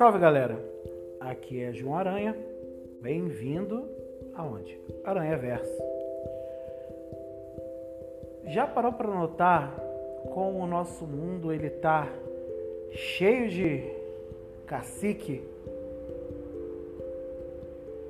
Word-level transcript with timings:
Salve 0.00 0.18
galera, 0.18 0.58
aqui 1.20 1.62
é 1.62 1.74
João 1.74 1.94
Aranha, 1.94 2.34
bem-vindo 3.02 3.86
aonde? 4.34 4.80
Aranha 5.04 5.36
Verso. 5.36 5.78
Já 8.46 8.66
parou 8.66 8.94
para 8.94 9.08
notar 9.08 9.78
como 10.32 10.58
o 10.58 10.66
nosso 10.66 11.04
mundo 11.06 11.52
ele 11.52 11.68
tá 11.68 12.08
cheio 12.92 13.50
de 13.50 13.92
cacique? 14.66 15.46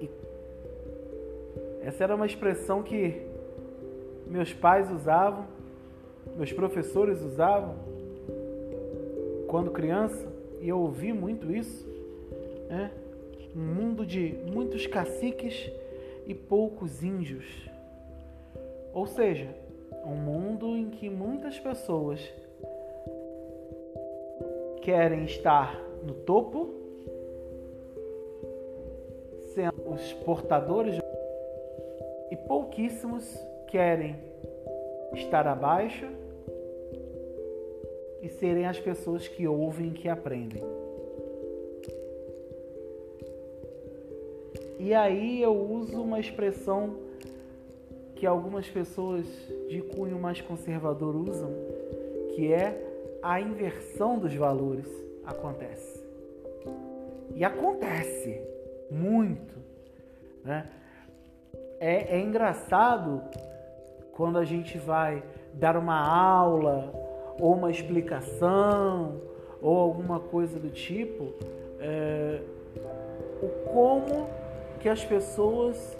E 0.00 0.08
essa 1.82 2.04
era 2.04 2.14
uma 2.14 2.26
expressão 2.26 2.84
que 2.84 3.20
meus 4.28 4.52
pais 4.52 4.88
usavam, 4.92 5.44
meus 6.36 6.52
professores 6.52 7.20
usavam 7.20 7.74
quando 9.48 9.72
criança, 9.72 10.29
e 10.60 10.68
eu 10.68 10.78
ouvi 10.78 11.12
muito 11.12 11.50
isso, 11.50 11.88
né? 12.68 12.90
Um 13.56 13.60
mundo 13.60 14.06
de 14.06 14.38
muitos 14.46 14.86
caciques 14.86 15.70
e 16.26 16.34
poucos 16.34 17.02
índios. 17.02 17.68
Ou 18.92 19.06
seja, 19.06 19.48
um 20.04 20.14
mundo 20.14 20.76
em 20.76 20.90
que 20.90 21.08
muitas 21.08 21.58
pessoas 21.58 22.20
querem 24.82 25.24
estar 25.24 25.80
no 26.04 26.14
topo, 26.14 26.74
sendo 29.54 29.92
os 29.92 30.12
portadores, 30.24 30.98
e 32.30 32.36
pouquíssimos 32.36 33.36
querem 33.66 34.16
estar 35.14 35.46
abaixo 35.46 36.06
e 38.22 38.28
serem 38.28 38.66
as 38.66 38.78
pessoas 38.78 39.26
que 39.26 39.46
ouvem 39.46 39.88
e 39.88 39.92
que 39.92 40.08
aprendem. 40.08 40.62
E 44.78 44.94
aí 44.94 45.42
eu 45.42 45.54
uso 45.54 46.00
uma 46.00 46.18
expressão 46.18 46.96
que 48.14 48.26
algumas 48.26 48.68
pessoas 48.68 49.26
de 49.68 49.82
cunho 49.82 50.18
mais 50.18 50.40
conservador 50.40 51.14
usam, 51.14 51.50
que 52.34 52.52
é 52.52 52.86
a 53.22 53.40
inversão 53.40 54.18
dos 54.18 54.34
valores 54.34 54.86
acontece. 55.24 56.02
E 57.34 57.44
acontece 57.44 58.40
muito. 58.90 59.54
Né? 60.42 60.68
É, 61.78 62.16
é 62.16 62.20
engraçado 62.20 63.22
quando 64.12 64.38
a 64.38 64.44
gente 64.44 64.76
vai 64.78 65.22
dar 65.54 65.76
uma 65.76 65.98
aula 65.98 67.09
ou 67.40 67.54
uma 67.54 67.70
explicação 67.70 69.20
ou 69.60 69.76
alguma 69.76 70.20
coisa 70.20 70.58
do 70.58 70.70
tipo, 70.70 71.32
é, 71.78 72.40
o 73.42 73.48
como 73.70 74.28
que 74.80 74.88
as 74.88 75.04
pessoas 75.04 75.96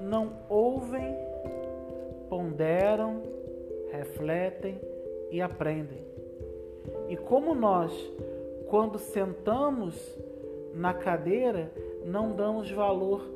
não 0.00 0.32
ouvem, 0.48 1.16
ponderam, 2.28 3.22
refletem 3.90 4.80
e 5.30 5.40
aprendem. 5.40 6.04
E 7.08 7.16
como 7.16 7.54
nós, 7.54 7.92
quando 8.68 8.98
sentamos 8.98 9.94
na 10.74 10.92
cadeira, 10.92 11.70
não 12.04 12.32
damos 12.32 12.70
valor 12.70 13.33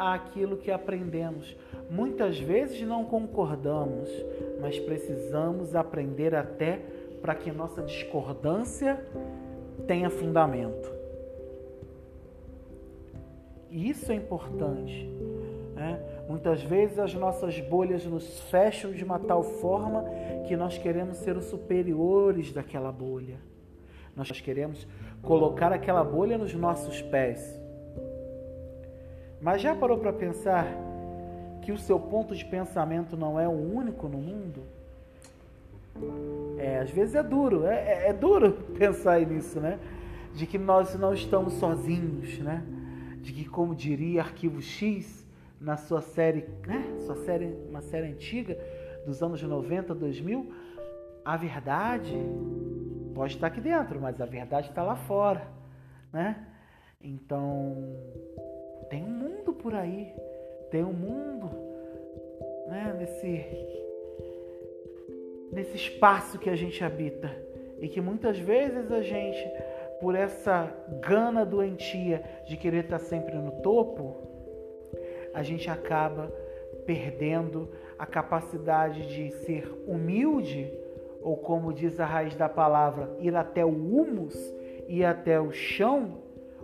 àquilo 0.00 0.56
que 0.56 0.70
aprendemos. 0.70 1.54
Muitas 1.90 2.38
vezes 2.38 2.80
não 2.82 3.04
concordamos, 3.04 4.08
mas 4.60 4.78
precisamos 4.78 5.74
aprender 5.74 6.34
até 6.34 6.80
para 7.20 7.34
que 7.34 7.52
nossa 7.52 7.82
discordância 7.82 9.04
tenha 9.86 10.08
fundamento. 10.08 10.90
E 13.70 13.90
isso 13.90 14.10
é 14.10 14.14
importante. 14.14 15.08
Né? 15.74 16.00
Muitas 16.28 16.62
vezes 16.62 16.98
as 16.98 17.14
nossas 17.14 17.60
bolhas 17.60 18.04
nos 18.06 18.40
fecham 18.50 18.92
de 18.92 19.04
uma 19.04 19.18
tal 19.18 19.42
forma 19.42 20.04
que 20.48 20.56
nós 20.56 20.78
queremos 20.78 21.18
ser 21.18 21.36
os 21.36 21.44
superiores 21.44 22.52
daquela 22.52 22.90
bolha. 22.90 23.38
Nós 24.16 24.30
queremos 24.40 24.86
colocar 25.22 25.72
aquela 25.72 26.02
bolha 26.02 26.38
nos 26.38 26.54
nossos 26.54 27.02
pés. 27.02 27.59
Mas 29.40 29.62
já 29.62 29.74
parou 29.74 29.98
para 29.98 30.12
pensar 30.12 30.66
que 31.62 31.72
o 31.72 31.78
seu 31.78 31.98
ponto 31.98 32.34
de 32.34 32.44
pensamento 32.44 33.16
não 33.16 33.38
é 33.38 33.48
o 33.48 33.52
único 33.52 34.08
no 34.08 34.18
mundo? 34.18 34.62
É, 36.58 36.78
às 36.78 36.90
vezes 36.90 37.14
é 37.14 37.22
duro, 37.22 37.66
é, 37.66 37.74
é, 37.74 38.08
é 38.08 38.12
duro 38.12 38.52
pensar 38.78 39.20
nisso, 39.20 39.60
né? 39.60 39.78
De 40.34 40.46
que 40.46 40.58
nós 40.58 40.94
não 40.94 41.12
estamos 41.12 41.54
sozinhos, 41.54 42.38
né? 42.38 42.62
De 43.20 43.32
que, 43.32 43.44
como 43.44 43.74
diria 43.74 44.22
Arquivo 44.22 44.62
X, 44.62 45.26
na 45.60 45.76
sua 45.76 46.00
série, 46.00 46.46
né? 46.66 46.96
Sua 47.00 47.16
série, 47.16 47.56
uma 47.68 47.82
série 47.82 48.08
antiga 48.08 48.56
dos 49.04 49.22
anos 49.22 49.42
90, 49.42 49.94
2000, 49.94 50.52
a 51.24 51.36
verdade 51.36 52.16
pode 53.14 53.34
estar 53.34 53.48
aqui 53.48 53.60
dentro, 53.60 54.00
mas 54.00 54.20
a 54.20 54.26
verdade 54.26 54.68
está 54.68 54.82
lá 54.82 54.96
fora, 54.96 55.46
né? 56.12 56.46
Então, 57.02 57.96
tem 58.90 59.04
um 59.04 59.08
mundo 59.08 59.52
por 59.52 59.72
aí, 59.72 60.12
tem 60.68 60.82
um 60.82 60.92
mundo 60.92 61.48
né, 62.66 62.94
nesse, 62.98 63.46
nesse 65.52 65.76
espaço 65.76 66.38
que 66.38 66.50
a 66.50 66.56
gente 66.56 66.82
habita. 66.82 67.30
E 67.78 67.88
que 67.88 68.00
muitas 68.00 68.38
vezes 68.38 68.90
a 68.92 69.00
gente, 69.00 69.48
por 70.00 70.14
essa 70.14 70.70
gana 71.00 71.46
doentia 71.46 72.22
de 72.46 72.56
querer 72.56 72.84
estar 72.84 72.98
sempre 72.98 73.36
no 73.36 73.62
topo, 73.62 74.16
a 75.32 75.42
gente 75.42 75.70
acaba 75.70 76.26
perdendo 76.84 77.70
a 77.96 78.04
capacidade 78.04 79.06
de 79.06 79.30
ser 79.30 79.72
humilde, 79.86 80.70
ou 81.22 81.36
como 81.36 81.72
diz 81.72 82.00
a 82.00 82.04
raiz 82.04 82.34
da 82.34 82.48
palavra, 82.48 83.16
ir 83.20 83.34
até 83.36 83.64
o 83.64 83.68
humus, 83.68 84.34
ir 84.88 85.04
até 85.04 85.40
o 85.40 85.52
chão 85.52 86.18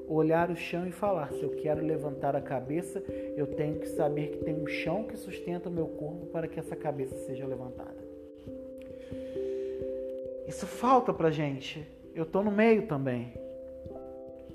olhar 0.08 0.50
o 0.50 0.56
chão 0.56 0.86
e 0.86 0.92
falar: 0.92 1.30
se 1.32 1.42
eu 1.42 1.50
quero 1.50 1.84
levantar 1.84 2.36
a 2.36 2.40
cabeça, 2.40 3.02
eu 3.36 3.46
tenho 3.46 3.78
que 3.78 3.88
saber 3.88 4.28
que 4.28 4.44
tem 4.44 4.54
um 4.54 4.66
chão 4.66 5.04
que 5.04 5.16
sustenta 5.16 5.68
o 5.68 5.72
meu 5.72 5.86
corpo 5.86 6.26
para 6.26 6.48
que 6.48 6.58
essa 6.58 6.76
cabeça 6.76 7.16
seja 7.18 7.46
levantada. 7.46 8.06
Isso 10.46 10.66
falta 10.66 11.12
pra 11.12 11.30
gente. 11.30 11.86
Eu 12.14 12.24
tô 12.24 12.42
no 12.42 12.50
meio 12.50 12.86
também 12.86 13.32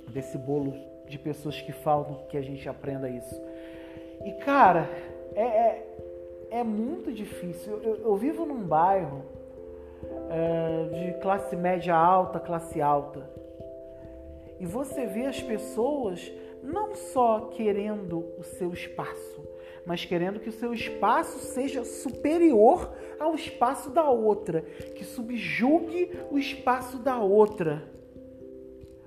desse 0.08 0.38
bolo 0.38 0.74
de 1.08 1.20
pessoas 1.20 1.60
que 1.62 1.72
faltam 1.72 2.26
que 2.30 2.38
a 2.38 2.42
gente 2.42 2.68
aprenda 2.68 3.10
isso. 3.10 3.40
E 4.26 4.32
cara, 4.44 4.90
é, 5.36 5.44
é, 5.44 5.88
é 6.52 6.64
muito 6.64 7.12
difícil. 7.12 7.80
Eu, 7.84 7.96
eu, 7.98 8.16
vivo 8.16 8.46
num 8.46 8.64
bairro 8.64 9.24
é, 10.30 11.12
de 11.14 11.20
classe 11.20 11.56
média 11.56 11.96
alta, 11.96 12.40
classe 12.40 12.82
alta. 12.82 13.30
E 14.62 14.66
você 14.68 15.08
vê 15.08 15.26
as 15.26 15.42
pessoas 15.42 16.32
não 16.62 16.94
só 16.94 17.50
querendo 17.56 18.24
o 18.38 18.44
seu 18.44 18.72
espaço, 18.72 19.44
mas 19.88 20.06
querendo 20.06 20.40
que 20.40 20.50
o 20.50 20.52
seu 20.52 20.72
espaço 20.72 21.40
seja 21.40 21.84
superior 21.84 22.94
ao 23.20 23.34
espaço 23.34 23.90
da 23.90 24.08
outra, 24.08 24.62
que 24.96 25.04
subjugue 25.04 26.12
o 26.30 26.38
espaço 26.38 27.00
da 27.00 27.18
outra. 27.18 27.90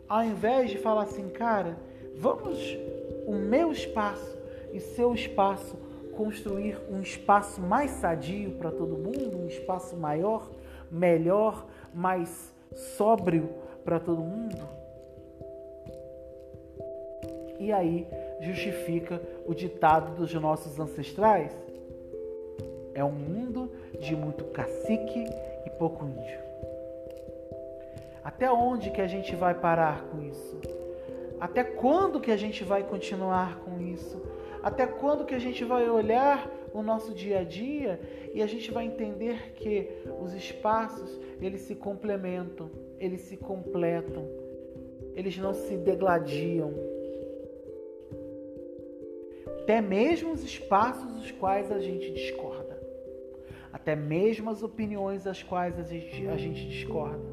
Ao 0.08 0.24
invés 0.24 0.72
de 0.72 0.78
falar 0.78 1.04
assim, 1.04 1.28
cara, 1.28 1.78
vamos 2.16 2.76
o 3.24 3.34
meu 3.34 3.70
espaço 3.70 4.36
e 4.72 4.80
seu 4.80 5.14
espaço 5.14 5.76
construir 6.16 6.76
um 6.90 7.00
espaço 7.00 7.60
mais 7.60 7.92
sadio 7.92 8.56
para 8.58 8.72
todo 8.72 8.98
mundo, 8.98 9.38
um 9.38 9.46
espaço 9.46 9.96
maior, 9.96 10.50
melhor, 10.90 11.64
mais 11.94 12.52
sóbrio 12.74 13.48
para 13.84 14.00
todo 14.00 14.20
mundo. 14.20 14.83
E 17.64 17.72
aí 17.72 18.06
justifica 18.42 19.22
o 19.46 19.54
ditado 19.54 20.14
dos 20.16 20.34
nossos 20.34 20.78
ancestrais? 20.78 21.50
É 22.92 23.02
um 23.02 23.10
mundo 23.10 23.72
de 23.98 24.14
muito 24.14 24.44
cacique 24.44 25.24
e 25.64 25.70
pouco 25.70 26.04
índio. 26.04 26.38
Até 28.22 28.52
onde 28.52 28.90
que 28.90 29.00
a 29.00 29.06
gente 29.06 29.34
vai 29.34 29.54
parar 29.54 30.04
com 30.10 30.20
isso? 30.20 30.60
Até 31.40 31.64
quando 31.64 32.20
que 32.20 32.30
a 32.30 32.36
gente 32.36 32.62
vai 32.64 32.82
continuar 32.82 33.58
com 33.60 33.80
isso? 33.80 34.22
Até 34.62 34.86
quando 34.86 35.24
que 35.24 35.34
a 35.34 35.38
gente 35.38 35.64
vai 35.64 35.88
olhar 35.88 36.50
o 36.74 36.82
nosso 36.82 37.14
dia 37.14 37.38
a 37.38 37.44
dia 37.44 37.98
e 38.34 38.42
a 38.42 38.46
gente 38.46 38.70
vai 38.70 38.84
entender 38.84 39.54
que 39.54 39.88
os 40.20 40.34
espaços, 40.34 41.18
eles 41.40 41.62
se 41.62 41.74
complementam, 41.74 42.70
eles 43.00 43.22
se 43.22 43.38
completam, 43.38 44.28
eles 45.14 45.38
não 45.38 45.54
se 45.54 45.78
degladiam 45.78 46.93
até 49.64 49.80
mesmo 49.80 50.30
os 50.30 50.44
espaços 50.44 51.16
os 51.16 51.30
quais 51.30 51.72
a 51.72 51.78
gente 51.78 52.12
discorda, 52.12 52.78
até 53.72 53.96
mesmo 53.96 54.50
as 54.50 54.62
opiniões 54.62 55.24
das 55.24 55.42
quais 55.42 55.78
a 55.78 55.82
gente, 55.82 56.28
a 56.28 56.36
gente 56.36 56.68
discorda. 56.68 57.24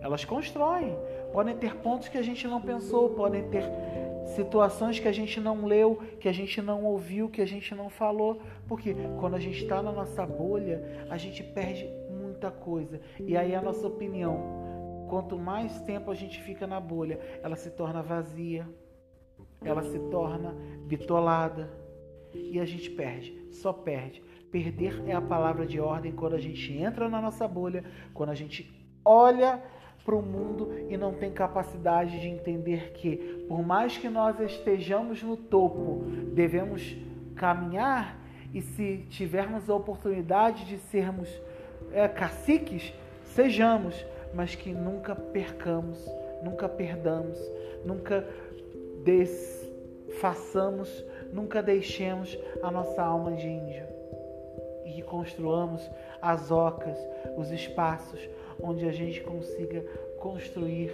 Elas 0.00 0.24
constroem. 0.24 0.96
Podem 1.32 1.56
ter 1.56 1.76
pontos 1.76 2.08
que 2.08 2.18
a 2.18 2.22
gente 2.22 2.48
não 2.48 2.60
pensou, 2.60 3.10
podem 3.10 3.48
ter 3.48 3.62
situações 4.34 4.98
que 4.98 5.06
a 5.06 5.12
gente 5.12 5.40
não 5.40 5.64
leu, 5.64 6.02
que 6.18 6.28
a 6.28 6.32
gente 6.32 6.60
não 6.60 6.84
ouviu, 6.84 7.30
que 7.30 7.40
a 7.40 7.46
gente 7.46 7.76
não 7.76 7.88
falou. 7.88 8.42
Porque 8.66 8.96
quando 9.20 9.36
a 9.36 9.40
gente 9.40 9.62
está 9.62 9.80
na 9.80 9.92
nossa 9.92 10.26
bolha, 10.26 11.06
a 11.08 11.16
gente 11.16 11.44
perde 11.44 11.88
muita 12.10 12.50
coisa. 12.50 13.00
E 13.20 13.36
aí 13.36 13.54
a 13.54 13.62
nossa 13.62 13.86
opinião, 13.86 15.06
quanto 15.08 15.38
mais 15.38 15.80
tempo 15.82 16.10
a 16.10 16.14
gente 16.16 16.42
fica 16.42 16.66
na 16.66 16.80
bolha, 16.80 17.20
ela 17.40 17.54
se 17.54 17.70
torna 17.70 18.02
vazia, 18.02 18.66
ela 19.64 19.82
se 19.82 19.98
torna 20.10 20.54
bitolada. 20.86 21.70
E 22.34 22.58
a 22.58 22.64
gente 22.64 22.90
perde, 22.90 23.36
só 23.50 23.72
perde. 23.72 24.22
Perder 24.50 25.02
é 25.06 25.12
a 25.12 25.20
palavra 25.20 25.66
de 25.66 25.80
ordem 25.80 26.12
quando 26.12 26.34
a 26.34 26.40
gente 26.40 26.72
entra 26.72 27.08
na 27.08 27.20
nossa 27.20 27.46
bolha, 27.46 27.84
quando 28.12 28.30
a 28.30 28.34
gente 28.34 28.70
olha 29.04 29.62
para 30.04 30.14
o 30.14 30.22
mundo 30.22 30.70
e 30.88 30.96
não 30.96 31.14
tem 31.14 31.30
capacidade 31.30 32.20
de 32.20 32.28
entender 32.28 32.92
que, 32.92 33.44
por 33.48 33.64
mais 33.64 33.96
que 33.96 34.08
nós 34.08 34.38
estejamos 34.40 35.22
no 35.22 35.36
topo, 35.36 36.04
devemos 36.34 36.96
caminhar 37.36 38.18
e 38.52 38.60
se 38.60 39.06
tivermos 39.08 39.70
a 39.70 39.74
oportunidade 39.74 40.64
de 40.66 40.78
sermos 40.78 41.28
é, 41.92 42.06
caciques, 42.08 42.92
sejamos, 43.24 43.94
mas 44.34 44.54
que 44.54 44.72
nunca 44.72 45.14
percamos, 45.14 45.98
nunca 46.42 46.68
perdamos, 46.68 47.38
nunca 47.84 48.26
desfaçamos, 49.04 51.04
nunca 51.32 51.62
deixemos 51.62 52.38
a 52.62 52.70
nossa 52.70 53.02
alma 53.02 53.32
de 53.32 53.46
índio 53.46 53.86
e 54.84 54.92
que 54.92 55.02
construamos 55.02 55.88
as 56.20 56.50
ocas, 56.50 56.98
os 57.36 57.50
espaços 57.50 58.28
onde 58.60 58.86
a 58.86 58.92
gente 58.92 59.20
consiga 59.22 59.84
construir 60.18 60.92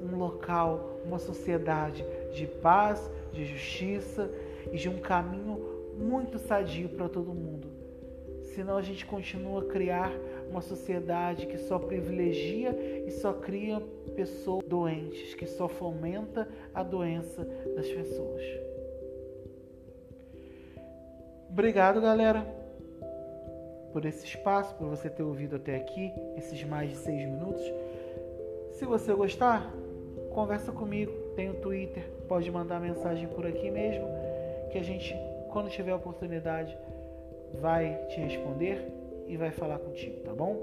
um 0.00 0.16
local, 0.16 1.00
uma 1.04 1.18
sociedade 1.18 2.04
de 2.32 2.46
paz, 2.46 3.10
de 3.32 3.44
justiça 3.44 4.30
e 4.70 4.76
de 4.76 4.88
um 4.88 4.98
caminho 4.98 5.60
muito 5.96 6.38
sadio 6.38 6.88
para 6.88 7.08
todo 7.08 7.32
mundo. 7.32 7.71
Senão 8.54 8.76
a 8.76 8.82
gente 8.82 9.06
continua 9.06 9.62
a 9.62 9.64
criar 9.64 10.12
uma 10.50 10.60
sociedade 10.60 11.46
que 11.46 11.58
só 11.58 11.78
privilegia 11.78 12.70
e 13.06 13.10
só 13.10 13.32
cria 13.32 13.80
pessoas 14.14 14.64
doentes, 14.66 15.34
que 15.34 15.46
só 15.46 15.68
fomenta 15.68 16.48
a 16.74 16.82
doença 16.82 17.44
das 17.74 17.88
pessoas. 17.88 18.42
Obrigado, 21.48 22.00
galera 22.00 22.62
por 23.92 24.06
esse 24.06 24.24
espaço, 24.24 24.74
por 24.74 24.88
você 24.88 25.08
ter 25.10 25.22
ouvido 25.22 25.56
até 25.56 25.76
aqui, 25.76 26.12
esses 26.36 26.64
mais 26.64 26.90
de 26.90 26.96
seis 26.96 27.24
minutos. 27.28 27.62
Se 28.72 28.86
você 28.86 29.12
gostar, 29.12 29.70
conversa 30.32 30.72
comigo, 30.72 31.12
tem 31.36 31.50
o 31.50 31.54
Twitter, 31.54 32.02
pode 32.26 32.50
mandar 32.50 32.80
mensagem 32.80 33.28
por 33.28 33.46
aqui 33.46 33.70
mesmo, 33.70 34.08
que 34.70 34.78
a 34.78 34.82
gente, 34.82 35.14
quando 35.50 35.68
tiver 35.68 35.94
oportunidade, 35.94 36.76
vai 37.60 37.96
te 38.08 38.20
responder 38.20 38.86
e 39.26 39.36
vai 39.36 39.50
falar 39.50 39.78
contigo, 39.78 40.20
tá 40.20 40.34
bom? 40.34 40.60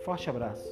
Forte 0.00 0.28
abraço. 0.28 0.68